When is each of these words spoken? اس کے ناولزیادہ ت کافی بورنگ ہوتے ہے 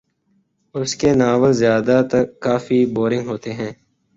اس 0.75 0.95
کے 0.95 1.09
ناولزیادہ 1.13 1.97
ت 2.11 2.13
کافی 2.41 2.85
بورنگ 2.95 3.27
ہوتے 3.27 3.51
ہے 3.53 3.71